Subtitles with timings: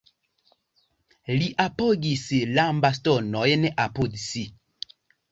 [1.41, 2.23] Li apogis
[2.59, 4.43] lambastonojn apud si.